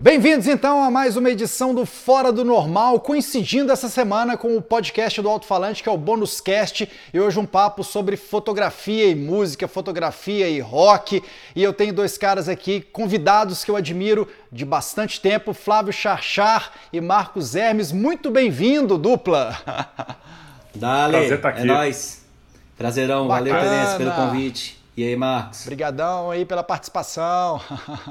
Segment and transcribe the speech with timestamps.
[0.00, 4.62] Bem-vindos então a mais uma edição do Fora do Normal, coincidindo essa semana com o
[4.62, 9.06] podcast do Alto Falante, que é o Bônus Cast, e hoje um papo sobre fotografia
[9.06, 11.20] e música, fotografia e rock.
[11.54, 16.70] E eu tenho dois caras aqui, convidados que eu admiro de bastante tempo, Flávio Charchar
[16.92, 17.90] e Marcos Hermes.
[17.90, 19.58] Muito bem-vindo, dupla!
[20.76, 21.62] Dale, Prazer tá aqui.
[21.62, 22.24] é nóis.
[22.76, 23.50] Prazerão, Bacana.
[23.50, 24.77] valeu Terence pelo convite.
[24.98, 25.62] E aí, Marcos?
[25.62, 27.60] Obrigadão aí pela participação.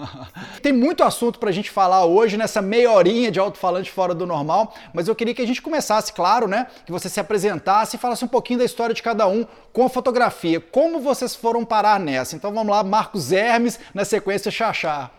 [0.63, 4.73] Tem muito assunto pra gente falar hoje nessa meia horinha de alto-falante fora do normal,
[4.93, 6.67] mas eu queria que a gente começasse, claro, né?
[6.85, 9.89] Que você se apresentasse e falasse um pouquinho da história de cada um com a
[9.89, 10.61] fotografia.
[10.61, 12.37] Como vocês foram parar nessa?
[12.37, 15.11] Então vamos lá, Marcos Hermes, na sequência Xaxá.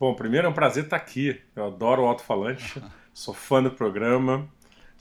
[0.00, 1.40] Bom, primeiro é um prazer estar aqui.
[1.54, 2.82] Eu adoro o alto-falante,
[3.12, 4.48] sou fã do programa.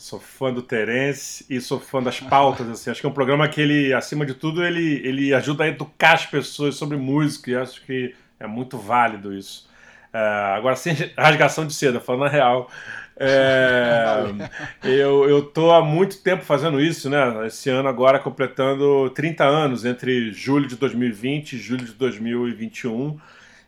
[0.03, 2.91] Sou fã do Terence e sou fã das pautas, assim.
[2.91, 6.15] Acho que é um programa que ele, acima de tudo, ele, ele ajuda a educar
[6.15, 9.65] as pessoas sobre música e acho que é muito válido isso.
[10.13, 12.69] Uh, agora, sem rasgação de seda, falando a real.
[13.15, 14.25] É,
[14.83, 17.47] eu, eu tô há muito tempo fazendo isso, né?
[17.47, 23.17] Esse ano agora completando 30 anos, entre julho de 2020 e julho de 2021.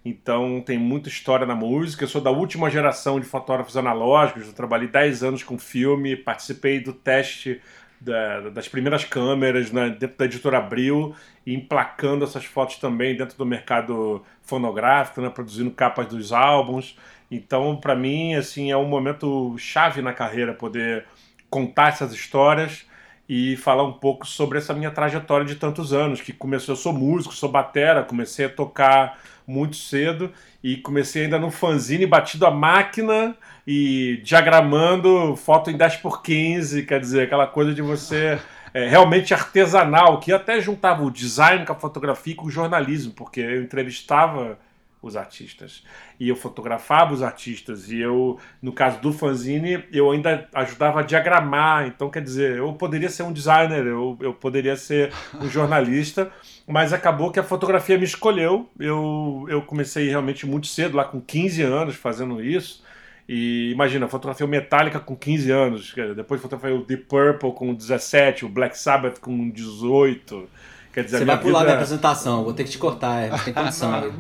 [0.05, 2.03] Então tem muita história na música.
[2.03, 4.45] Eu sou da última geração de fotógrafos analógicos.
[4.45, 7.59] Eu trabalhei 10 anos com filme, participei do teste
[7.99, 13.45] da, das primeiras câmeras né, dentro da editora Abril emplacando essas fotos também dentro do
[13.45, 16.95] mercado fonográfico, né, produzindo capas dos álbuns.
[17.31, 21.05] Então, para mim, assim, é um momento chave na carreira poder
[21.49, 22.85] contar essas histórias
[23.27, 26.93] e falar um pouco sobre essa minha trajetória de tantos anos, que começou, eu sou
[26.93, 30.31] músico, sou batera, comecei a tocar muito cedo
[30.63, 36.83] e comecei ainda no fanzine batido a máquina e diagramando foto em 10 por 15,
[36.83, 38.39] quer dizer, aquela coisa de você
[38.73, 43.39] é, realmente artesanal, que até juntava o design com a fotografia com o jornalismo, porque
[43.39, 44.59] eu entrevistava
[45.07, 45.83] os artistas.
[46.19, 47.91] E eu fotografava os artistas.
[47.91, 51.87] E eu, no caso do fanzine, eu ainda ajudava a diagramar.
[51.87, 56.31] Então, quer dizer, eu poderia ser um designer, eu, eu poderia ser um jornalista,
[56.67, 58.69] mas acabou que a fotografia me escolheu.
[58.79, 62.83] Eu, eu comecei realmente muito cedo, lá com 15 anos, fazendo isso.
[63.27, 68.49] E imagina, fotografia metálica com 15 anos, depois fotografei o Deep Purple com 17, o
[68.49, 70.47] Black Sabbath com 18.
[70.95, 71.65] Quer dizer, Você vai pular vida...
[71.65, 74.13] minha apresentação, vou ter que te cortar, é, não tem condição.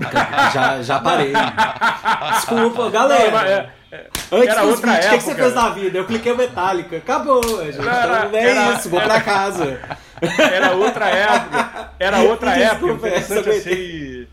[0.53, 1.31] já, já parei.
[2.33, 3.31] Desculpa, galera.
[3.31, 5.97] Não, é, é, Antes era dos 20, o que, que, você fez na vida?
[5.97, 6.97] Eu cliquei o Metallica.
[6.97, 7.79] Acabou, gente.
[7.79, 9.79] Era, então, é era, isso, vou pra casa.
[10.21, 11.91] Era outra época.
[11.97, 12.91] Era outra época.
[12.91, 14.27] O interessante, assim,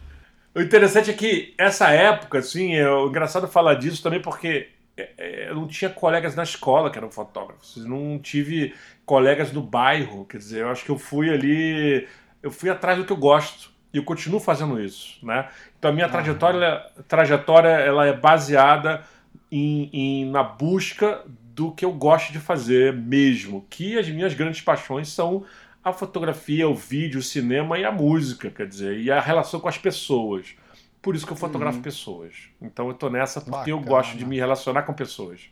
[0.52, 5.54] o interessante é que essa época, assim, é engraçado falar disso também porque é, eu
[5.54, 7.76] não tinha colegas na escola que eram fotógrafos.
[7.76, 8.74] Não tive
[9.06, 10.24] colegas no bairro.
[10.24, 12.08] Quer dizer, eu acho que eu fui ali
[12.42, 15.48] eu fui atrás do que eu gosto e eu continuo fazendo isso, né?
[15.78, 19.04] Então a minha trajetória, trajetória ela é baseada
[19.50, 24.62] em, em, na busca do que eu gosto de fazer mesmo, que as minhas grandes
[24.62, 25.44] paixões são
[25.84, 29.68] a fotografia, o vídeo, o cinema e a música, quer dizer, e a relação com
[29.68, 30.54] as pessoas.
[31.02, 31.82] Por isso que eu fotografo uhum.
[31.82, 32.48] pessoas.
[32.60, 33.76] Então eu tô nessa porque Bacana.
[33.76, 35.50] eu gosto de me relacionar com pessoas.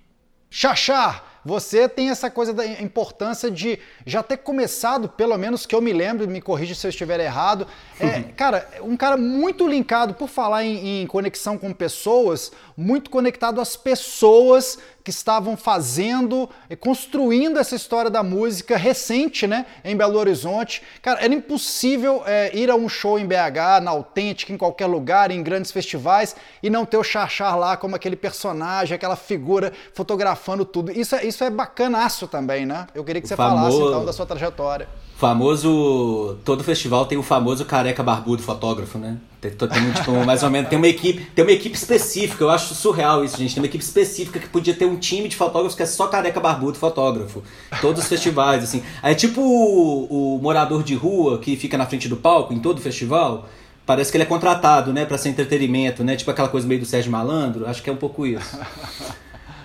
[0.48, 5.80] Xaxá, você tem essa coisa da importância de já ter começado, pelo menos que eu
[5.80, 7.66] me lembro, me corrija se eu estiver errado.
[7.98, 13.60] É, cara, um cara muito linkado, por falar em, em, conexão com pessoas, muito conectado
[13.60, 20.82] às pessoas que estavam fazendo, construindo essa história da música recente, né, em Belo Horizonte.
[21.02, 25.30] Cara, era impossível é, ir a um show em BH, na Autêntica, em qualquer lugar,
[25.30, 30.64] em grandes festivais, e não ter o Xaxá lá como aquele personagem, aquela figura fotografando
[30.64, 30.92] tudo.
[30.92, 32.86] Isso é, isso é bacanaço também, né?
[32.94, 34.88] Eu queria que você famoso, falasse então da sua trajetória.
[35.20, 36.38] Famoso.
[36.46, 39.18] Todo festival tem o famoso careca barbudo fotógrafo, né?
[39.38, 40.70] Tem, tem tipo, mais ou menos.
[40.70, 43.52] Tem uma equipe, tem uma equipe específica, eu acho surreal isso, gente.
[43.52, 46.40] Tem uma equipe específica que podia ter um time de fotógrafos que é só careca
[46.40, 47.42] barbudo fotógrafo.
[47.82, 48.82] Todos os festivais, assim.
[49.02, 52.80] É tipo o, o morador de rua que fica na frente do palco em todo
[52.80, 53.46] festival
[53.84, 56.16] parece que ele é contratado, né, para ser entretenimento, né?
[56.16, 58.58] Tipo aquela coisa meio do Sérgio Malandro, acho que é um pouco isso.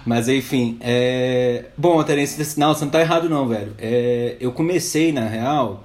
[0.06, 1.66] Mas enfim, é...
[1.78, 3.74] bom, Terence, não, você não tá errado não, velho.
[3.80, 4.38] É...
[4.40, 5.84] Eu comecei, na real,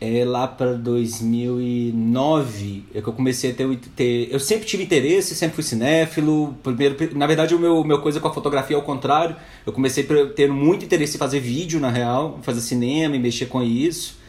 [0.00, 5.34] é lá para 2009 é que eu comecei a ter, ter, Eu sempre tive interesse,
[5.34, 6.54] sempre fui cinéfilo.
[6.62, 9.34] Primeiro, na verdade, o meu, meu coisa com a fotografia é o contrário.
[9.64, 13.46] Eu comecei a ter muito interesse em fazer vídeo, na real, fazer cinema e mexer
[13.46, 14.22] com isso.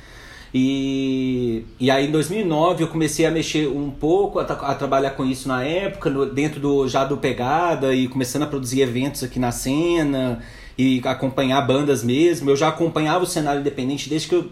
[0.58, 5.26] E, e aí em 2009 eu comecei a mexer um pouco, a, a trabalhar com
[5.26, 9.38] isso na época, no, dentro do já do Pegada e começando a produzir eventos aqui
[9.38, 10.42] na cena
[10.78, 12.50] e acompanhar bandas mesmo.
[12.50, 14.50] Eu já acompanhava o cenário independente desde que eu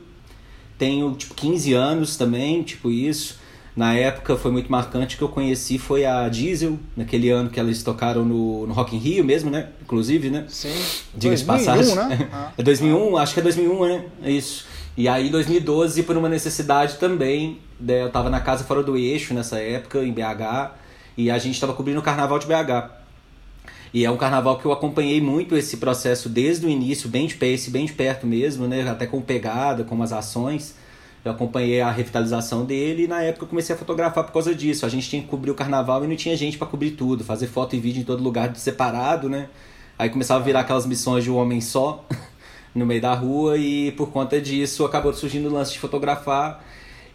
[0.77, 3.39] tenho tipo 15 anos também, tipo isso.
[3.73, 7.81] Na época foi muito marcante que eu conheci foi a Diesel, naquele ano que eles
[7.81, 9.69] tocaram no, no Rock in Rio mesmo, né?
[9.81, 10.43] Inclusive, né?
[10.49, 10.75] Sim.
[11.15, 11.95] Diga-se passagem.
[11.95, 12.27] Né?
[12.33, 12.51] Ah.
[12.59, 14.05] É 2001, acho que é 2001, né?
[14.21, 14.72] É isso.
[14.95, 18.95] E aí, em 2012, por uma necessidade também, né, eu tava na casa fora do
[18.95, 20.71] eixo nessa época, em BH,
[21.17, 23.03] e a gente tava cobrindo o carnaval de BH.
[23.93, 27.35] E é um carnaval que eu acompanhei muito esse processo desde o início, bem de
[27.35, 28.87] pace, bem de perto mesmo, né?
[28.89, 30.75] Até com pegada, com as ações.
[31.23, 34.85] Eu acompanhei a revitalização dele e na época eu comecei a fotografar por causa disso.
[34.85, 37.47] A gente tinha que cobrir o carnaval e não tinha gente para cobrir tudo, fazer
[37.47, 39.47] foto e vídeo em todo lugar separado, né?
[39.97, 42.03] Aí começava a virar aquelas missões de um homem só
[42.73, 46.63] no meio da rua e por conta disso acabou surgindo o lance de fotografar.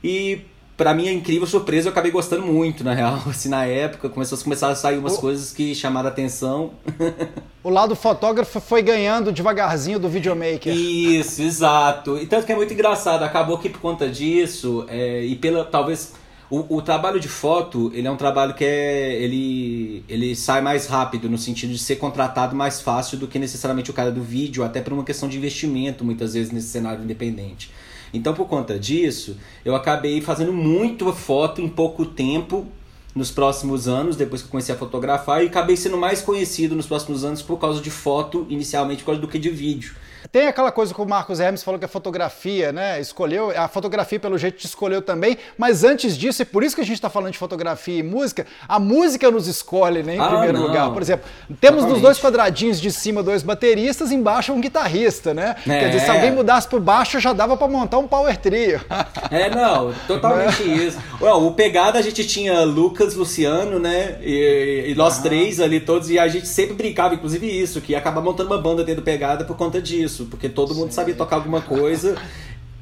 [0.03, 0.43] E
[0.79, 3.21] para minha incrível surpresa, eu acabei gostando muito, na real.
[3.27, 5.21] Assim, na época, começou a começar a sair umas o...
[5.21, 6.71] coisas que chamaram a atenção.
[7.65, 10.73] o lado fotógrafo foi ganhando devagarzinho do videomaker.
[10.73, 12.17] Isso, exato.
[12.17, 13.25] E tanto que é muito engraçado.
[13.25, 16.15] Acabou que por conta disso, é, e pela talvez
[16.51, 20.87] o, o, trabalho de foto, ele é um trabalho que é, ele, ele sai mais
[20.87, 24.65] rápido, no sentido de ser contratado mais fácil do que necessariamente o cara do vídeo,
[24.65, 27.71] até por uma questão de investimento, muitas vezes, nesse cenário independente.
[28.15, 32.67] Então, por conta disso, eu acabei fazendo muito foto em pouco tempo
[33.15, 36.87] nos próximos anos, depois que eu comecei a fotografar, e acabei sendo mais conhecido nos
[36.87, 39.95] próximos anos por causa de foto, inicialmente por causa do que de vídeo.
[40.31, 43.01] Tem aquela coisa que o Marcos Hermes falou que a fotografia, né?
[43.01, 46.83] Escolheu, a fotografia pelo jeito te escolheu também, mas antes disso, e por isso que
[46.83, 50.17] a gente está falando de fotografia e música, a música nos escolhe, né?
[50.17, 50.67] Em ah, primeiro não.
[50.67, 50.93] lugar.
[50.93, 51.27] Por exemplo,
[51.59, 55.57] temos nos dois quadradinhos de cima dois bateristas, embaixo um guitarrista, né?
[55.67, 55.81] É.
[55.81, 58.81] Quer dizer, se alguém mudasse por baixo, já dava para montar um power trio.
[59.31, 60.67] É, não, totalmente é.
[60.67, 60.99] isso.
[61.21, 64.17] Well, o Pegada a gente tinha Lucas, Luciano, né?
[64.23, 65.23] E, e nós ah.
[65.23, 68.61] três ali todos, e a gente sempre brincava, inclusive isso, que ia acabar montando uma
[68.61, 72.17] banda dentro do Pegada por conta disso isso, porque todo mundo sabia tocar alguma coisa.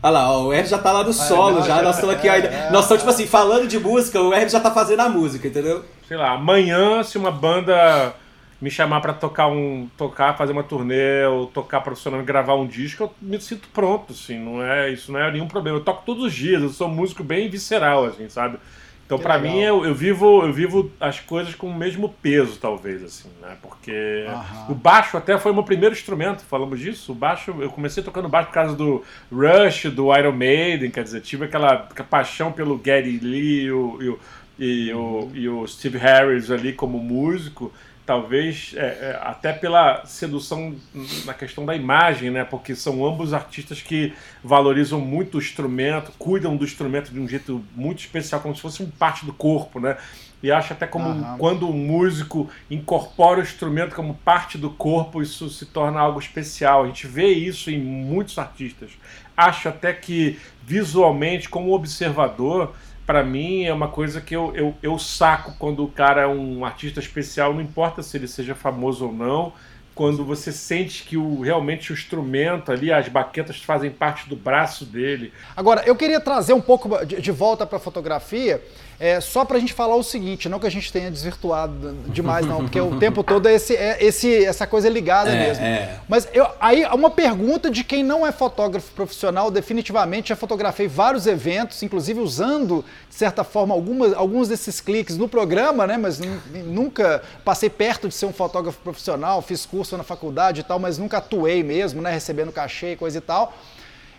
[0.03, 1.83] Olha lá, o R já tá lá no solo, já.
[1.83, 2.49] Nós estamos aqui ainda.
[2.49, 5.49] É, nós estamos, tipo assim, falando de música, o R já tá fazendo a música,
[5.49, 5.85] entendeu?
[6.07, 8.15] Sei lá, amanhã, se uma banda
[8.61, 9.89] me chamar para tocar um.
[9.97, 14.39] tocar, fazer uma turnê, ou tocar profissionalmente, gravar um disco, eu me sinto pronto, assim,
[14.39, 14.91] não é.
[14.91, 15.79] Isso não é nenhum problema.
[15.79, 18.59] Eu toco todos os dias, eu sou um músico bem visceral, assim, sabe?
[19.07, 23.05] Então, para mim, eu, eu, vivo, eu vivo as coisas com o mesmo peso, talvez,
[23.05, 23.57] assim, né?
[23.63, 24.27] Porque
[24.69, 27.13] o baixo até foi o meu primeiro instrumento, falamos disso.
[27.13, 31.21] O baixo, eu comecei tocando baixo por causa do Rush, do Iron Maiden, quer dizer,
[31.21, 34.19] tive aquela, aquela paixão pelo Gary Lee e o, e o,
[34.59, 37.73] e o, e o Steve Harris ali como músico
[38.07, 40.77] talvez é, é, até pela sedução
[41.25, 42.45] na questão da imagem, né?
[42.45, 47.63] Porque são ambos artistas que valorizam muito o instrumento, cuidam do instrumento de um jeito
[47.75, 49.97] muito especial, como se fosse uma parte do corpo, né?
[50.43, 51.39] E acho até como uhum.
[51.39, 56.85] quando um músico incorpora o instrumento como parte do corpo, isso se torna algo especial.
[56.85, 58.91] A gente vê isso em muitos artistas.
[59.37, 62.75] Acho até que visualmente, como observador,
[63.07, 66.65] para mim é uma coisa que eu, eu, eu saco quando o cara é um
[66.65, 69.53] artista especial, não importa se ele seja famoso ou não,
[69.95, 74.85] quando você sente que o, realmente o instrumento ali, as baquetas fazem parte do braço
[74.85, 75.33] dele.
[75.57, 78.63] Agora, eu queria trazer um pouco de, de volta para a fotografia
[78.99, 82.47] é, só para a gente falar o seguinte, não que a gente tenha desvirtuado demais,
[82.47, 85.65] não, porque o tempo todo é, esse, é esse, essa coisa ligada é, mesmo.
[85.65, 86.01] É.
[86.09, 91.27] Mas eu, aí uma pergunta de quem não é fotógrafo profissional, definitivamente já fotografei vários
[91.27, 95.99] eventos, inclusive usando, de certa forma, algumas, alguns desses cliques no programa, né?
[95.99, 96.19] Mas
[96.65, 100.97] nunca passei perto de ser um fotógrafo profissional, fiz curso na faculdade e tal, mas
[100.97, 102.11] nunca atuei mesmo, né?
[102.11, 103.53] Recebendo cachê e coisa e tal.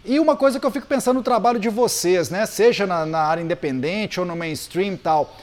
[0.07, 2.45] E uma coisa que eu fico pensando no trabalho de vocês, né?
[2.45, 5.35] Seja na, na área independente ou no mainstream e tal.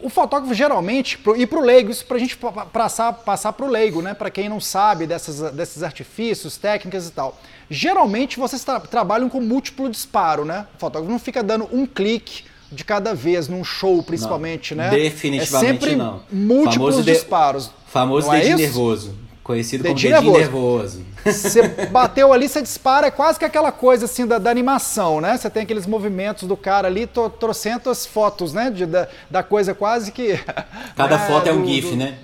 [0.00, 2.38] O fotógrafo geralmente, e para o leigo, isso para a gente
[2.72, 4.14] passar, passar para o leigo, né?
[4.14, 7.38] Para quem não sabe dessas, desses artifícios, técnicas e tal.
[7.68, 10.66] Geralmente vocês tra trabalham com múltiplo disparo, né?
[10.76, 14.90] O fotógrafo não fica dando um clique de cada vez num show, principalmente, não, né?
[14.90, 16.22] Definitivamente é sempre não.
[16.32, 17.64] múltiplos famoso disparos.
[17.66, 19.14] De, famoso dedinho é nervoso.
[19.42, 20.98] Conhecido dedinho como dedinho nervoso.
[20.98, 21.17] nervoso.
[21.32, 25.36] Você bateu ali, você dispara, é quase que aquela coisa assim da, da animação, né?
[25.36, 28.70] Você tem aqueles movimentos do cara ali, to, trocentas fotos, né?
[28.70, 30.38] De, da, da coisa quase que.
[30.96, 31.26] Cada né?
[31.26, 32.18] foto é um do, GIF, do, né?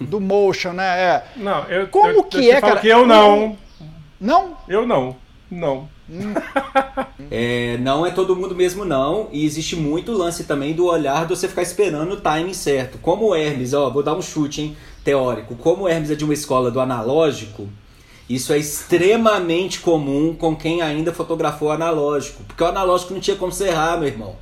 [0.00, 1.00] Do motion, né?
[1.00, 1.24] É.
[1.36, 1.88] Não, eu.
[1.88, 2.80] Como eu, que eu é, cara?
[2.80, 3.56] Que eu não.
[4.20, 4.56] Não?
[4.68, 5.16] Eu não.
[5.50, 5.88] Não.
[7.30, 9.28] é, não é todo mundo mesmo, não.
[9.30, 12.98] E existe muito lance também do olhar de você ficar esperando o timing certo.
[12.98, 14.76] Como o Hermes, ó, vou dar um chute, hein?
[15.08, 17.66] teórico, como o Hermes é de uma escola do analógico,
[18.28, 22.44] isso é extremamente comum com quem ainda fotografou analógico.
[22.44, 24.36] Porque o analógico não tinha como você errar, meu irmão.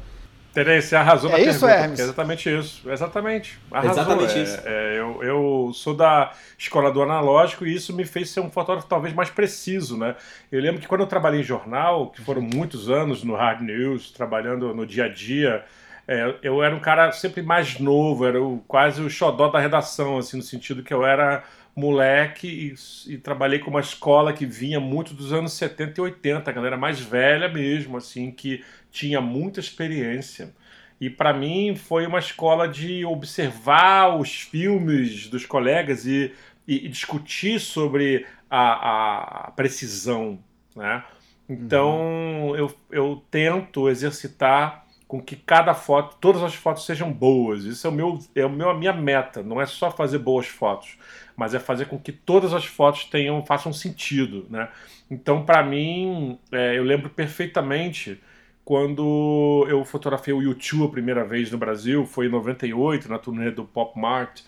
[0.52, 2.00] Terence, arrasou é isso, pergunta, Hermes?
[2.00, 2.90] É exatamente isso.
[2.90, 3.59] Exatamente.
[3.71, 3.93] Arrasou.
[3.93, 4.61] Exatamente é, isso.
[4.64, 8.88] É, eu, eu sou da escola do analógico e isso me fez ser um fotógrafo
[8.88, 10.16] talvez mais preciso, né?
[10.50, 14.11] Eu lembro que quando eu trabalhei em jornal, que foram muitos anos no Hard News,
[14.11, 15.62] trabalhando no dia a dia,
[16.09, 20.16] é, eu era um cara sempre mais novo, era o, quase o xodó da redação,
[20.16, 21.45] assim, no sentido que eu era
[21.76, 22.75] moleque
[23.06, 26.54] e, e, trabalhei com uma escola que vinha muito dos anos 70 e 80, a
[26.54, 30.54] galera mais velha mesmo, assim, que tinha muita experiência.
[30.99, 36.33] E para mim foi uma escola de observar os filmes dos colegas e,
[36.66, 40.38] e, e discutir sobre a, a precisão,
[40.75, 41.04] né?
[41.47, 42.56] Então uhum.
[42.56, 47.64] eu, eu tento exercitar com que cada foto, todas as fotos sejam boas.
[47.64, 49.42] Isso é o meu, é o meu, a minha meta.
[49.42, 50.99] Não é só fazer boas fotos,
[51.37, 54.69] mas é fazer com que todas as fotos tenham, façam sentido, né?
[55.11, 58.21] Então, para mim, é, eu lembro perfeitamente
[58.64, 63.50] quando eu fotografei o YouTube a primeira vez no Brasil, foi em 98, na turnê
[63.50, 64.40] do Pop Mart,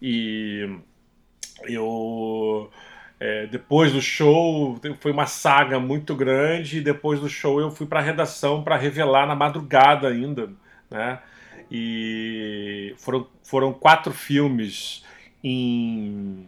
[0.00, 0.68] e
[1.66, 2.70] eu
[3.18, 6.78] é, depois do show, foi uma saga muito grande.
[6.78, 10.50] E depois do show, eu fui para a redação para revelar na madrugada ainda.
[10.90, 11.18] Né?
[11.70, 15.04] E foram, foram quatro filmes
[15.44, 16.46] em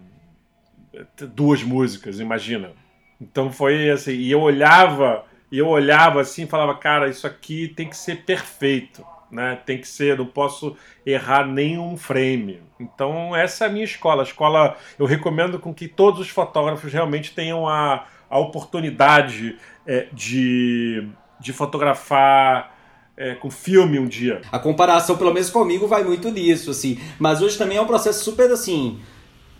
[1.35, 2.73] duas músicas, imagina.
[3.21, 4.13] Então foi assim.
[4.13, 8.25] E eu olhava, e eu olhava assim e falava, cara, isso aqui tem que ser
[8.25, 9.59] perfeito né?
[9.67, 12.63] Tem que ser, não posso errar nenhum frame.
[12.79, 14.23] Então essa é a minha escola.
[14.23, 20.09] A escola eu recomendo com que todos os fotógrafos realmente tenham a, a oportunidade é,
[20.13, 21.09] de,
[21.41, 22.76] de fotografar
[23.17, 24.43] é, com filme um dia.
[24.53, 26.99] A comparação, pelo menos comigo, vai muito nisso, assim.
[27.19, 28.99] Mas hoje também é um processo super assim.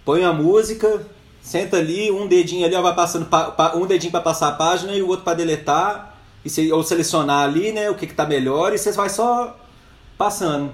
[0.05, 1.07] Põe a música,
[1.41, 4.53] senta ali, um dedinho ali, ó, vai passando pa, pa, um dedinho para passar a
[4.53, 8.25] página e o outro para deletar e se, ou selecionar ali, né, o que está
[8.25, 9.57] melhor, e você vai só
[10.17, 10.71] passando.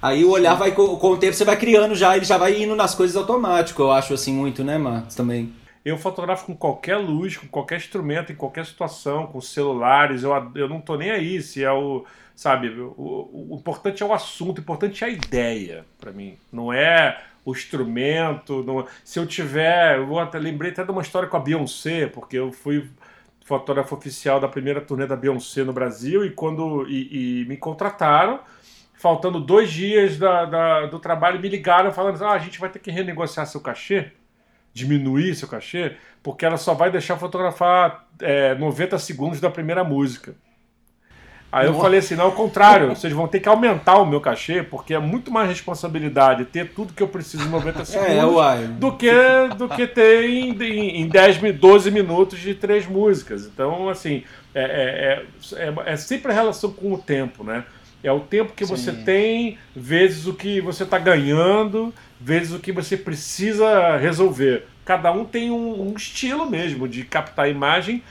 [0.00, 2.62] Aí o olhar vai, com, com, o tempo, você vai criando já, ele já vai
[2.62, 5.52] indo nas coisas automático, eu acho assim muito, né, Marcos, também.
[5.88, 10.68] Eu fotografo com qualquer luz, com qualquer instrumento, em qualquer situação, com celulares, eu, eu
[10.68, 12.04] não tô nem aí se é o,
[12.34, 16.38] sabe, o, o importante é o assunto, o importante é a ideia, para mim.
[16.52, 21.28] Não é o instrumento, não, se eu tiver, eu até, lembrei até de uma história
[21.28, 22.88] com a Beyoncé, porque eu fui
[23.48, 28.40] fotógrafo oficial da primeira turnê da Beyoncé no Brasil e quando e, e me contrataram,
[28.94, 32.78] faltando dois dias da, da, do trabalho, me ligaram falando: ah, a gente vai ter
[32.78, 34.12] que renegociar seu cachê,
[34.72, 40.34] diminuir seu cachê, porque ela só vai deixar fotografar é, 90 segundos da primeira música.
[41.50, 41.78] Aí Nossa.
[41.78, 44.92] eu falei assim, não, ao contrário, vocês vão ter que aumentar o meu cachê, porque
[44.92, 48.92] é muito mais responsabilidade ter tudo que eu preciso em 90 é, segundos é, do,
[48.92, 49.10] que,
[49.56, 53.46] do que ter em, em, em 10, 12 minutos de três músicas.
[53.46, 54.22] Então, assim,
[54.54, 57.64] é, é, é, é sempre a relação com o tempo, né?
[58.02, 58.76] É o tempo que Sim.
[58.76, 64.66] você tem, vezes o que você está ganhando, vezes o que você precisa resolver.
[64.84, 68.02] Cada um tem um, um estilo mesmo de captar a imagem,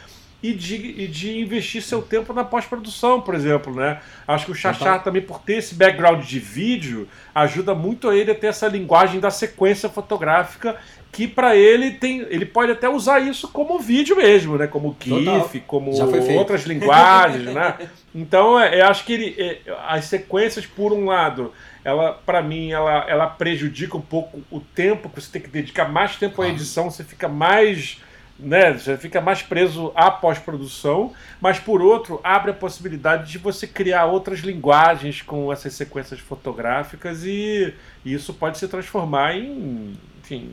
[0.41, 3.99] e de, e de investir seu tempo na pós-produção, por exemplo, né?
[4.27, 8.31] Acho que o Chachar também, por ter esse background de vídeo, ajuda muito a ele
[8.31, 10.77] a ter essa linguagem da sequência fotográfica
[11.17, 14.67] que para ele tem, ele pode até usar isso como vídeo mesmo, né?
[14.67, 15.89] Como GIF, como
[16.37, 17.75] outras linguagens, né?
[18.13, 22.71] Então, é, eu acho que ele, é, as sequências, por um lado, ela, para mim,
[22.71, 26.47] ela, ela prejudica um pouco o tempo que você tem que dedicar mais tempo à
[26.47, 27.99] edição, você fica mais
[28.39, 33.65] né, você fica mais preso à pós-produção, mas por outro, abre a possibilidade de você
[33.65, 37.73] criar outras linguagens com essas sequências fotográficas e,
[38.05, 39.95] e isso pode se transformar em,
[40.27, 40.51] enfim,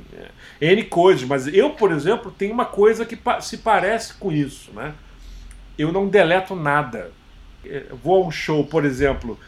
[0.61, 1.25] é, N coisas.
[1.25, 4.95] Mas eu, por exemplo, tenho uma coisa que se parece com isso, né?
[5.77, 7.11] Eu não deleto nada.
[7.65, 9.39] É, vou a um show, por exemplo,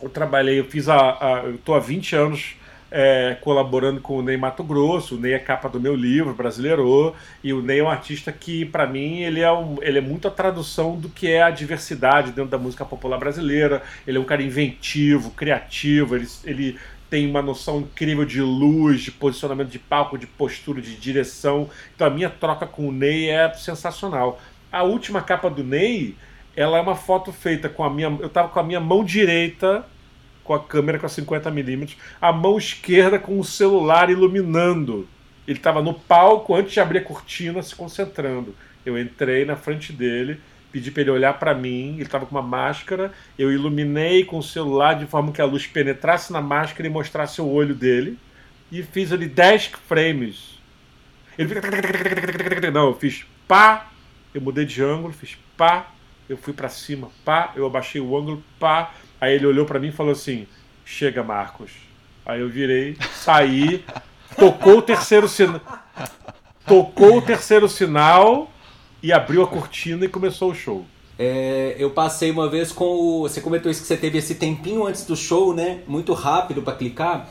[0.00, 2.54] eu trabalhei, eu fiz a, a eu tô há 20 anos
[2.90, 5.16] é, colaborando com o Ney Mato Grosso.
[5.16, 7.14] O Ney é capa do meu livro, Brasileiro.
[7.42, 10.28] E o Ney é um artista que, para mim, ele é, um, ele é muito
[10.28, 13.82] a tradução do que é a diversidade dentro da música popular brasileira.
[14.06, 16.78] Ele é um cara inventivo, criativo, ele, ele
[17.10, 21.68] tem uma noção incrível de luz, de posicionamento de palco, de postura, de direção.
[21.94, 24.40] Então a minha troca com o Ney é sensacional.
[24.70, 26.14] A última capa do Ney,
[26.56, 28.16] ela é uma foto feita com a minha.
[28.20, 29.84] Eu tava com a minha mão direita
[30.50, 35.08] com a câmera com a 50mm, a mão esquerda com o celular iluminando.
[35.46, 38.52] Ele estava no palco antes de abrir a cortina, se concentrando.
[38.84, 40.40] Eu entrei na frente dele,
[40.72, 44.42] pedi para ele olhar para mim, ele estava com uma máscara, eu iluminei com o
[44.42, 48.18] celular de forma que a luz penetrasse na máscara e mostrasse o olho dele,
[48.70, 50.60] e fiz ali 10 frames.
[51.36, 52.70] Ele fica.
[52.70, 53.90] Não, eu fiz pá,
[54.32, 55.90] eu mudei de ângulo, fiz pá,
[56.28, 59.88] eu fui para cima, pá, eu abaixei o ângulo, pá, Aí ele olhou para mim
[59.88, 60.46] e falou assim:
[60.84, 61.72] Chega, Marcos.
[62.24, 63.84] Aí eu virei, saí,
[64.36, 65.60] tocou o terceiro sinal.
[66.66, 68.49] Tocou o terceiro sinal
[69.02, 70.84] e abriu a cortina e começou o show.
[71.18, 73.22] É, eu passei uma vez com o.
[73.22, 75.80] Você comentou isso que você teve esse tempinho antes do show, né?
[75.86, 77.30] Muito rápido para clicar.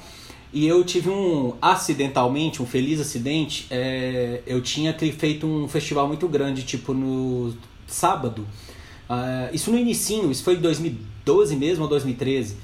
[0.51, 3.67] E eu tive um, acidentalmente, um feliz acidente.
[3.69, 7.53] É, eu tinha feito um festival muito grande, tipo no
[7.87, 8.47] sábado.
[9.09, 12.57] Uh, isso no inicinho, isso foi em 2012 mesmo ou 2013.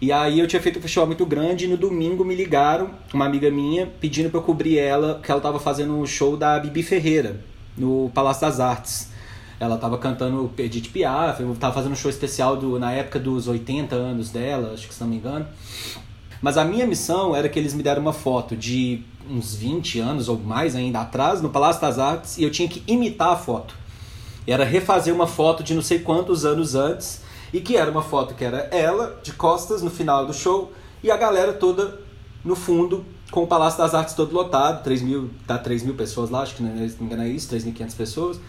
[0.00, 3.26] E aí eu tinha feito um festival muito grande e no domingo me ligaram, uma
[3.26, 6.82] amiga minha, pedindo para eu cobrir ela, que ela estava fazendo um show da Bibi
[6.82, 7.44] Ferreira,
[7.76, 9.10] no Palácio das Artes.
[9.58, 13.46] Ela estava cantando Edith Piaf, eu tava fazendo um show especial do, na época dos
[13.46, 15.46] 80 anos dela, acho que se não me engano.
[16.40, 20.28] Mas a minha missão era que eles me deram uma foto de uns 20 anos
[20.28, 23.74] ou mais ainda atrás, no Palácio das Artes, e eu tinha que imitar a foto.
[24.46, 27.20] Era refazer uma foto de não sei quantos anos antes,
[27.52, 30.72] e que era uma foto que era ela, de costas, no final do show,
[31.02, 32.00] e a galera toda
[32.44, 36.30] no fundo, com o Palácio das Artes todo lotado, 3 mil, dá 3 mil pessoas
[36.30, 38.40] lá, acho que não me engano é isso, 3.500 pessoas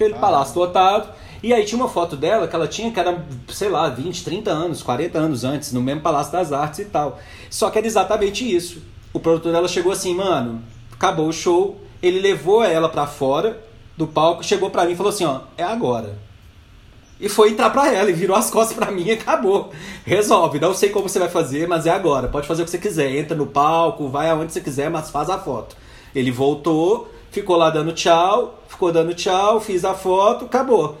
[0.00, 0.18] aquele ah.
[0.18, 1.12] palácio lotado.
[1.42, 4.50] E aí tinha uma foto dela que ela tinha que era, sei lá, 20, 30
[4.50, 7.18] anos, 40 anos antes, no mesmo Palácio das Artes e tal.
[7.48, 8.82] Só que era exatamente isso.
[9.12, 13.62] O produtor dela chegou assim, mano, acabou o show, ele levou ela para fora
[13.96, 16.18] do palco, chegou para mim e falou assim, ó, é agora.
[17.20, 19.70] E foi entrar pra ela e virou as costas para mim e acabou.
[20.06, 22.28] Resolve, não sei como você vai fazer, mas é agora.
[22.28, 23.14] Pode fazer o que você quiser.
[23.14, 25.76] Entra no palco, vai aonde você quiser, mas faz a foto.
[26.14, 30.96] Ele voltou, ficou lá dando tchau, ficou dando tchau, fiz a foto, acabou.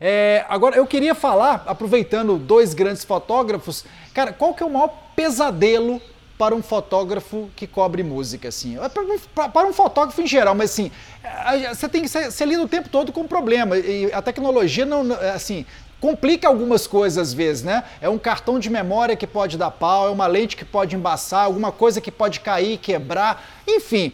[0.00, 4.92] É, agora eu queria falar, aproveitando dois grandes fotógrafos, cara, qual que é o maior
[5.16, 6.00] pesadelo
[6.36, 8.76] para um fotógrafo que cobre música, assim?
[8.78, 10.90] É para um fotógrafo em geral, mas assim,
[11.68, 13.76] você tem que ser, lido o tempo todo com problema.
[13.76, 15.64] E a tecnologia não, assim,
[16.00, 17.84] complica algumas coisas às vezes, né?
[18.00, 21.44] É um cartão de memória que pode dar pau, é uma lente que pode embaçar,
[21.44, 24.12] alguma coisa que pode cair, quebrar, enfim.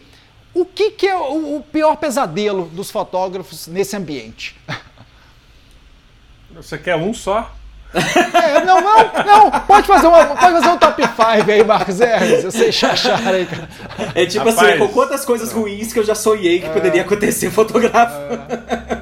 [0.53, 4.57] O que, que é o pior pesadelo dos fotógrafos nesse ambiente?
[6.51, 7.55] Você quer um só?
[7.93, 9.51] É, não, não, não.
[9.63, 12.45] Pode fazer, uma, pode fazer um top 5 aí, Marcos Hermes.
[12.45, 13.69] Eu sei chachar aí, cara.
[14.15, 16.73] É tipo assim, Rapaz, assim, com quantas coisas ruins que eu já sonhei que é,
[16.73, 18.35] poderia acontecer fotográfico.
[18.35, 19.01] É.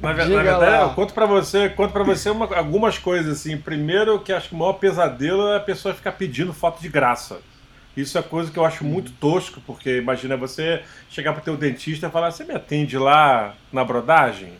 [0.00, 3.56] Na, na verdade, eu conto pra você, conto pra você uma, algumas coisas assim.
[3.58, 7.38] Primeiro, que acho que o maior pesadelo é a pessoa ficar pedindo foto de graça.
[7.96, 11.56] Isso é coisa que eu acho muito tosco, porque imagina você chegar para o teu
[11.56, 14.54] dentista e falar: você me atende lá na brodagem?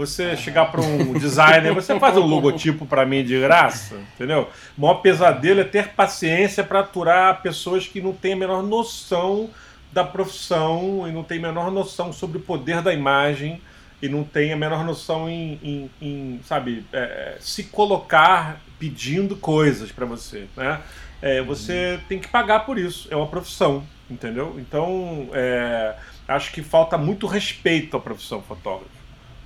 [0.00, 4.48] Você chegar para um designer, você faz um logotipo para mim de graça, entendeu?
[4.74, 9.50] O maior pesadelo é ter paciência para aturar pessoas que não têm a menor noção
[9.92, 13.60] da profissão e não têm a menor noção sobre o poder da imagem
[14.00, 19.92] e não têm a menor noção em, em, em sabe, é, se colocar pedindo coisas
[19.92, 20.80] para você, né?
[21.20, 23.06] é, você tem que pagar por isso.
[23.10, 24.56] É uma profissão, entendeu?
[24.58, 25.94] Então, é,
[26.26, 28.99] acho que falta muito respeito à profissão fotógrafo.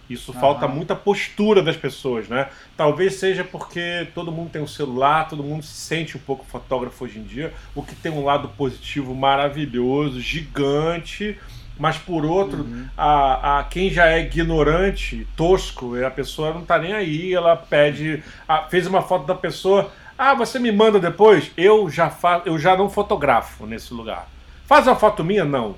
[0.09, 0.41] Isso ah.
[0.41, 2.49] falta muita postura das pessoas, né?
[2.77, 7.05] Talvez seja porque todo mundo tem um celular, todo mundo se sente um pouco fotógrafo
[7.05, 11.39] hoje em dia, o que tem um lado positivo maravilhoso, gigante,
[11.79, 12.87] mas por outro, uhum.
[12.97, 18.23] a, a quem já é ignorante, tosco, a pessoa não tá nem aí, ela pede,
[18.47, 21.51] a, fez uma foto da pessoa, ah, você me manda depois?
[21.57, 22.43] Eu já fa...
[22.45, 24.29] eu já não fotografo nesse lugar.
[24.65, 25.45] Faz uma foto minha?
[25.45, 25.75] Não.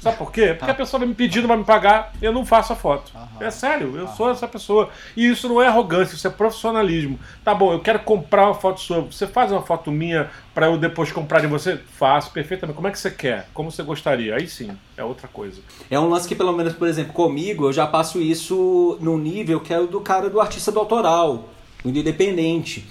[0.00, 0.54] Sabe por quê?
[0.54, 3.12] Porque a pessoa vai me pedindo para me pagar, eu não faço a foto.
[3.38, 4.88] É sério, eu sou essa pessoa.
[5.14, 7.18] E isso não é arrogância, isso é profissionalismo.
[7.44, 9.02] Tá bom, eu quero comprar uma foto sua.
[9.02, 11.76] Você faz uma foto minha para eu depois comprar de você?
[11.76, 12.76] Faço perfeitamente.
[12.76, 13.48] Como é que você quer?
[13.52, 14.34] Como você gostaria?
[14.34, 15.60] Aí sim, é outra coisa.
[15.90, 19.60] É um lance que, pelo menos, por exemplo, comigo, eu já passo isso no nível
[19.60, 21.50] que é o do cara do artista do autoral,
[21.84, 22.88] do independente.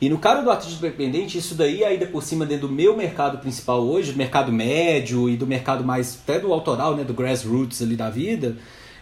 [0.00, 3.38] E no caso do artista independente, isso daí ainda por cima dentro do meu mercado
[3.38, 7.82] principal hoje, do mercado médio e do mercado mais até do autoral, né, do grassroots
[7.82, 8.56] ali da vida,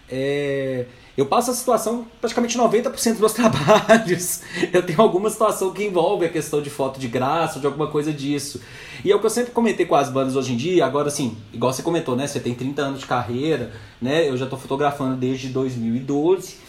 [0.09, 4.41] é, eu passo a situação praticamente 90% dos meus trabalhos.
[4.73, 8.13] Eu tenho alguma situação que envolve a questão de foto de graça, de alguma coisa
[8.13, 8.63] disso.
[9.05, 11.37] E é o que eu sempre comentei com as bandas hoje em dia, agora assim,
[11.53, 15.17] igual você comentou, né, você tem 30 anos de carreira, né, eu já estou fotografando
[15.17, 16.67] desde 2012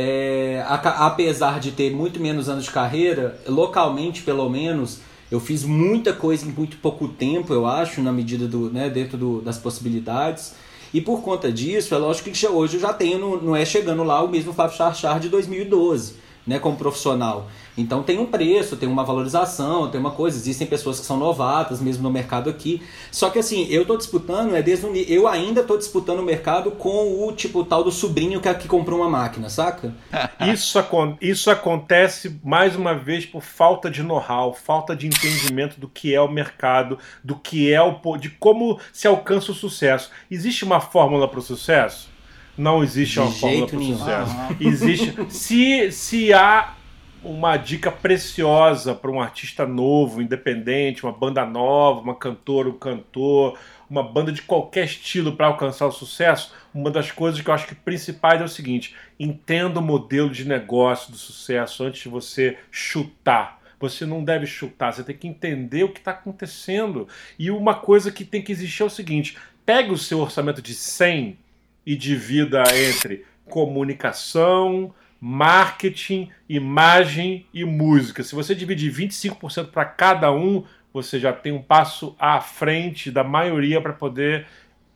[0.00, 6.12] é, apesar de ter muito menos anos de carreira, localmente pelo menos, eu fiz muita
[6.12, 10.54] coisa em muito pouco tempo, eu acho, na medida do, né, dentro do, das possibilidades.
[10.94, 14.22] E por conta disso, é lógico que hoje eu já tenho, não é chegando lá
[14.22, 16.14] o mesmo Flávio Charchar de 2012,
[16.46, 17.48] né, como profissional.
[17.78, 20.36] Então tem um preço, tem uma valorização, tem uma coisa.
[20.36, 22.82] Existem pessoas que são novatas mesmo no mercado aqui.
[23.10, 26.72] Só que assim, eu tô disputando, é desde um, eu ainda tô disputando o mercado
[26.72, 29.94] com o tipo tal do sobrinho que, que comprou uma máquina, saca?
[30.52, 30.78] isso,
[31.20, 36.20] isso acontece mais uma vez por falta de know-how, falta de entendimento do que é
[36.20, 40.10] o mercado, do que é o de como se alcança o sucesso.
[40.30, 42.08] Existe uma fórmula para o sucesso?
[42.56, 44.36] Não existe uma fórmula para sucesso.
[44.60, 45.14] Existe.
[45.30, 46.74] Se, se há
[47.22, 53.58] uma dica preciosa para um artista novo, independente, uma banda nova, uma cantora, um cantor,
[53.90, 57.66] uma banda de qualquer estilo para alcançar o sucesso, uma das coisas que eu acho
[57.66, 62.58] que principais é o seguinte: entenda o modelo de negócio do sucesso antes de você
[62.70, 63.58] chutar.
[63.80, 67.06] Você não deve chutar, você tem que entender o que está acontecendo.
[67.38, 70.74] E uma coisa que tem que existir é o seguinte: pegue o seu orçamento de
[70.74, 71.38] 100
[71.86, 78.22] e divida entre comunicação, marketing, imagem e música.
[78.22, 83.24] Se você dividir 25% para cada um, você já tem um passo à frente da
[83.24, 84.46] maioria para poder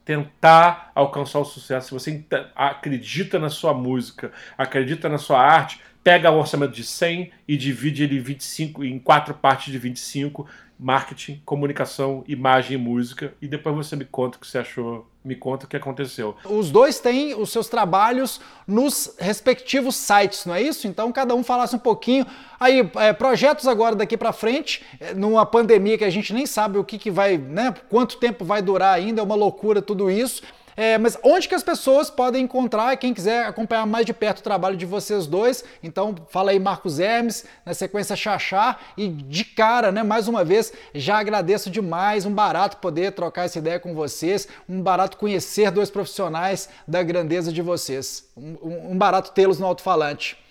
[0.05, 1.89] tentar alcançar o sucesso.
[1.89, 7.31] Se você acredita na sua música, acredita na sua arte, pega o orçamento de 100
[7.47, 10.47] e divide ele em 25 em quatro partes de 25,
[10.79, 15.37] marketing, comunicação, imagem e música, e depois você me conta o que você achou, me
[15.37, 16.35] conta o que aconteceu.
[16.45, 20.89] Os dois têm os seus trabalhos nos respectivos sites, não é isso?
[20.89, 22.27] Então cada um falasse um pouquinho.
[22.59, 26.79] Aí, é, projetos agora daqui para frente, é, numa pandemia que a gente nem sabe
[26.79, 27.73] o que, que vai, né?
[27.89, 30.43] Quanto tempo vai durar ainda, é uma loucura tudo isso.
[30.77, 34.43] É, mas onde que as pessoas podem encontrar, quem quiser acompanhar mais de perto o
[34.43, 39.93] trabalho de vocês dois, então fala aí Marcos Hermes, na sequência Xaxá, e de cara,
[39.93, 44.49] né, mais uma vez, já agradeço demais, um barato poder trocar essa ideia com vocês,
[44.69, 50.43] um barato conhecer dois profissionais da grandeza de vocês, um, um barato tê-los no alto-falante.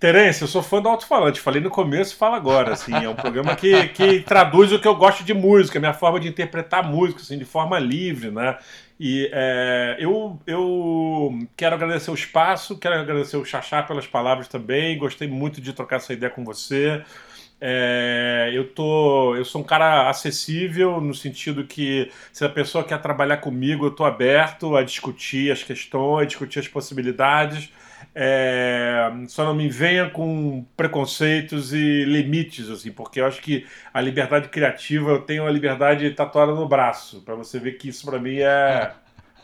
[0.00, 1.38] Terence, eu sou fã do alto-falante.
[1.42, 2.72] Falei no começo falo agora.
[2.72, 5.92] Assim, é um programa que, que traduz o que eu gosto de música, a minha
[5.92, 8.56] forma de interpretar música, assim, de forma livre, né?
[8.98, 14.96] E é, eu, eu quero agradecer o espaço, quero agradecer o Xaxá pelas palavras também.
[14.96, 17.04] Gostei muito de trocar essa ideia com você.
[17.60, 23.02] É, eu, tô, eu sou um cara acessível no sentido que se a pessoa quer
[23.02, 27.70] trabalhar comigo, eu estou aberto a discutir as questões, discutir as possibilidades.
[28.14, 34.00] É, só não me venha com preconceitos e limites, assim, porque eu acho que a
[34.00, 38.18] liberdade criativa, eu tenho a liberdade tatuada no braço, para você ver que isso para
[38.18, 38.92] mim é,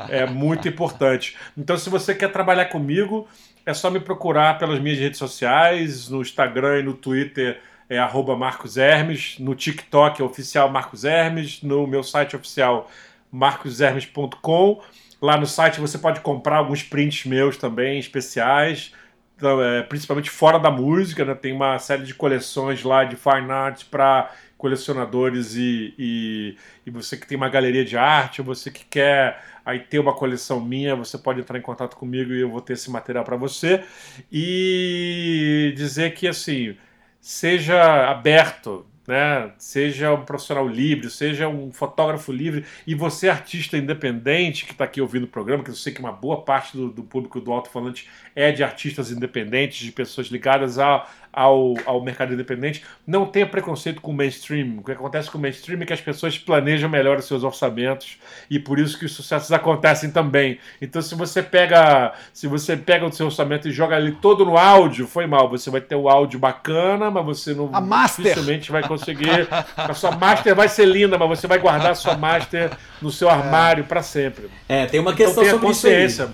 [0.08, 1.36] é muito importante.
[1.56, 3.28] Então, se você quer trabalhar comigo,
[3.64, 8.36] é só me procurar pelas minhas redes sociais, no Instagram e no Twitter é arroba
[8.36, 12.90] Marcos Hermes, no TikTok é oficial Marcos Hermes, no meu site oficial
[13.30, 14.82] marcoshermes.com.
[15.20, 18.92] Lá no site você pode comprar alguns prints meus também, especiais,
[19.36, 21.34] então, é, principalmente fora da música, né?
[21.34, 27.16] Tem uma série de coleções lá de fine art para colecionadores e, e, e, você
[27.18, 31.18] que tem uma galeria de arte, você que quer aí ter uma coleção minha, você
[31.18, 33.84] pode entrar em contato comigo e eu vou ter esse material para você.
[34.32, 36.74] E dizer que assim,
[37.20, 39.50] seja aberto, né?
[39.58, 45.00] Seja um profissional livre, seja um fotógrafo livre, e você, artista independente, que está aqui
[45.00, 48.08] ouvindo o programa, que eu sei que uma boa parte do, do público do alto-falante
[48.34, 54.00] é de artistas independentes, de pessoas ligadas a, ao, ao mercado independente, não tenha preconceito
[54.00, 54.78] com o mainstream.
[54.78, 58.18] O que acontece com o mainstream é que as pessoas planejam melhor os seus orçamentos
[58.50, 60.58] e por isso que os sucessos acontecem também.
[60.80, 64.56] Então, se você pega, se você pega o seu orçamento e joga ele todo no
[64.56, 65.50] áudio, foi mal.
[65.50, 67.70] Você vai ter o áudio bacana, mas você não
[68.16, 68.95] dificilmente vai conseguir.
[69.76, 73.28] A sua master vai ser linda, mas você vai guardar a sua master no seu
[73.28, 74.50] armário para sempre.
[74.68, 76.28] É, tem uma questão então, tenha consciência.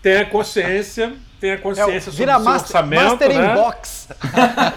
[0.00, 3.02] Tenha consciência tenha consciência é, sobre o seu orçamento.
[3.02, 3.34] Master né?
[3.34, 4.08] in Box.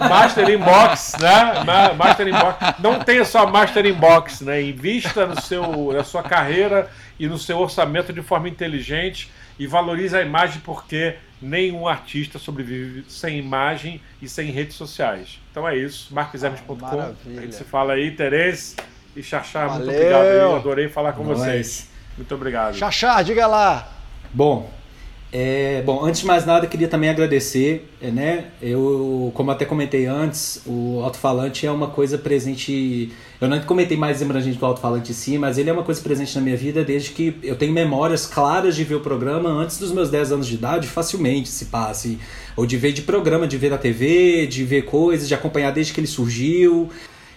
[0.00, 1.94] Master in Box, né?
[1.94, 2.74] Master in Box.
[2.80, 4.60] Não tenha só Master in Box, né?
[4.60, 10.16] Invista no seu, na sua carreira e no seu orçamento de forma inteligente e valorize
[10.16, 15.38] a imagem porque nenhum artista sobrevive sem imagem e sem redes sociais.
[15.52, 16.78] Então é isso, marquesermes.com.
[16.82, 18.74] Ah, a gente se fala aí, Terence
[19.14, 20.24] e Xaxá, muito obrigado.
[20.24, 21.38] Eu adorei falar com Nós.
[21.38, 21.90] vocês.
[22.16, 22.74] Muito obrigado.
[22.74, 23.88] Xaxá, diga lá.
[24.34, 24.68] Bom,
[25.32, 28.44] é, bom, antes de mais nada, queria também agradecer, é, né?
[28.62, 33.12] Eu, como até comentei antes, o alto-falante é uma coisa presente.
[33.40, 36.34] Eu não comentei mais abrangente do alto-falante em si, mas ele é uma coisa presente
[36.36, 39.92] na minha vida desde que eu tenho memórias claras de ver o programa antes dos
[39.92, 42.18] meus 10 anos de idade, facilmente se passe.
[42.56, 45.92] Ou de ver de programa, de ver na TV, de ver coisas, de acompanhar desde
[45.92, 46.88] que ele surgiu.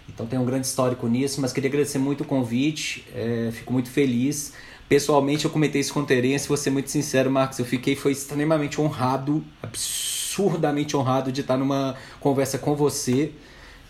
[0.08, 3.89] Então tem um grande histórico nisso, mas queria agradecer muito o convite, é, fico muito
[3.89, 4.54] feliz.
[4.89, 8.12] Pessoalmente, eu comentei isso com o Terence, vou ser muito sincero, Marcos, eu fiquei foi
[8.12, 13.32] extremamente honrado, absurdamente honrado de estar numa conversa com você.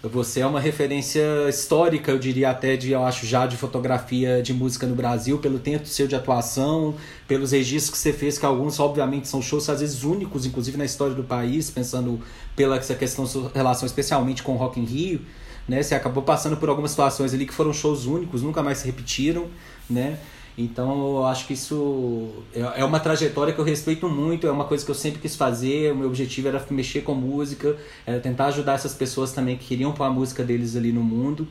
[0.03, 4.53] Você é uma referência histórica, eu diria até de, eu acho, já de fotografia de
[4.53, 8.77] música no Brasil, pelo tempo seu de atuação, pelos registros que você fez, que alguns,
[8.77, 12.19] obviamente, são shows, às vezes, únicos, inclusive na história do país, pensando
[12.57, 15.21] pela essa questão, sua relação especialmente com o Rock in Rio,
[15.65, 15.81] né?
[15.81, 19.47] Você acabou passando por algumas situações ali que foram shows únicos, nunca mais se repetiram,
[19.89, 20.17] né?
[20.61, 24.65] Então eu acho que isso é, é uma trajetória que eu respeito muito, é uma
[24.65, 25.93] coisa que eu sempre quis fazer.
[25.93, 29.93] O meu objetivo era mexer com música, era tentar ajudar essas pessoas também que queriam
[29.93, 31.47] pôr a música deles ali no mundo.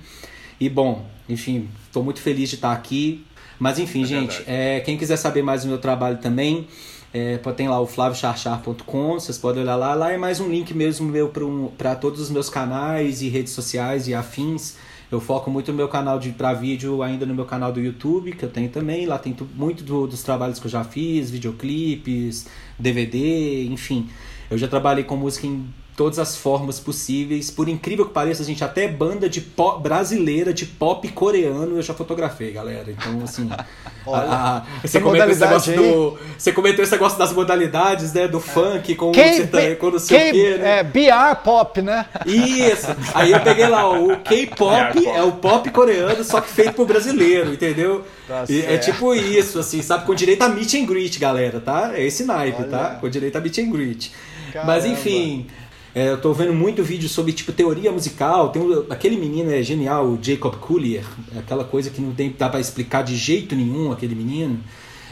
[0.61, 3.25] E bom, enfim, estou muito feliz de estar aqui.
[3.59, 6.69] Mas enfim, é gente, é, quem quiser saber mais do meu trabalho também,
[7.13, 9.95] é, tem lá o flaviocharchar.com, vocês podem olhar lá.
[9.95, 11.33] Lá é mais um link mesmo meu
[11.79, 14.77] para todos os meus canais e redes sociais e afins.
[15.11, 18.33] Eu foco muito no meu canal de para vídeo, ainda no meu canal do YouTube,
[18.33, 19.07] que eu tenho também.
[19.07, 22.47] Lá tem muito do, dos trabalhos que eu já fiz, videoclipes,
[22.79, 24.09] DVD, enfim.
[24.51, 25.67] Eu já trabalhei com música em
[25.99, 27.51] todas as formas possíveis.
[27.51, 31.83] Por incrível que pareça, a gente até banda de pop, brasileira de pop coreano eu
[31.83, 32.87] já fotografei, galera.
[32.89, 33.51] Então, assim.
[34.07, 38.29] Olha, a, a, você, comentou esse negócio do, você comentou esse negócio das modalidades, né?
[38.29, 38.41] Do é.
[38.41, 40.79] funk com, K, com não sei o quê, né?
[40.79, 42.07] É, BR pop, né?
[42.25, 42.87] Isso.
[43.13, 47.53] Aí eu peguei lá, o K-pop é o pop coreano, só que feito pro brasileiro,
[47.53, 48.05] entendeu?
[48.27, 50.07] Tá é tipo isso, assim, sabe?
[50.07, 51.91] Com direito a meet and greet, galera, tá?
[51.93, 52.79] É esse naipe, tá?
[52.79, 52.89] Olha.
[52.91, 52.95] tá?
[52.95, 54.13] Com direito a meet and greet.
[54.53, 54.73] Caramba.
[54.73, 55.47] Mas enfim.
[55.99, 58.51] É, eu tô vendo muito vídeo sobre tipo teoria musical.
[58.51, 61.05] Tem um, aquele menino é genial, o Jacob Collier,
[61.37, 64.61] aquela coisa que não tem dá para explicar de jeito nenhum aquele menino.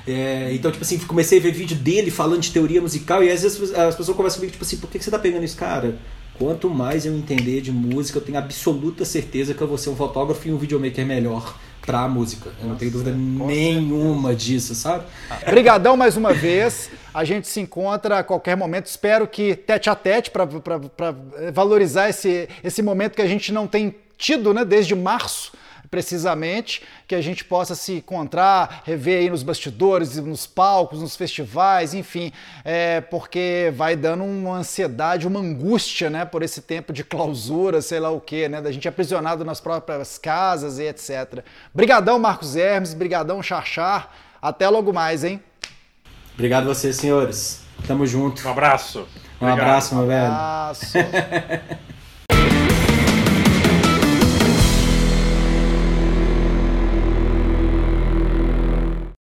[0.06, 3.42] É, então, tipo assim, comecei a ver vídeo dele falando de teoria musical e às
[3.42, 5.98] vezes as pessoas conversam comigo, tipo assim, por que você tá pegando isso, cara?
[6.38, 9.96] Quanto mais eu entender de música, eu tenho absoluta certeza que eu vou ser um
[9.96, 12.50] fotógrafo e um videomaker melhor pra música.
[12.60, 14.50] Eu não tenho dúvida nenhuma certeza.
[14.50, 15.04] disso, sabe?
[15.46, 16.90] Obrigadão mais uma vez.
[17.14, 18.86] A gente se encontra a qualquer momento.
[18.86, 20.44] Espero que tete a tete para
[21.52, 25.52] valorizar esse, esse momento que a gente não tem tido né, desde março
[25.90, 31.94] precisamente, que a gente possa se encontrar, rever aí nos bastidores, nos palcos, nos festivais,
[31.94, 32.32] enfim,
[32.64, 38.00] é, porque vai dando uma ansiedade, uma angústia, né, por esse tempo de clausura, sei
[38.00, 41.44] lá o que, né, da gente aprisionado nas próprias casas e etc.
[41.74, 45.42] Brigadão, Marcos Hermes, brigadão, Charchar, até logo mais, hein?
[46.34, 47.62] Obrigado a vocês, senhores.
[47.86, 48.46] Tamo junto.
[48.46, 49.00] Um abraço.
[49.40, 49.60] Um Obrigado.
[49.60, 50.30] abraço, meu velho.
[50.30, 50.98] Um abraço.